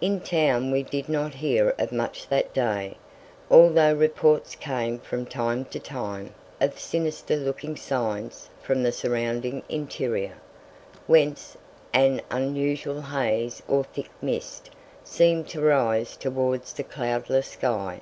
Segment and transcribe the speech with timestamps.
[0.00, 2.96] In town we did not hear of much that day,
[3.50, 10.34] although reports came from time to time of sinister looking signs from the surrounding interior,
[11.08, 11.56] whence
[11.92, 14.70] an unusual haze or thick mist
[15.02, 18.00] seemed to rise towards the cloudless sky.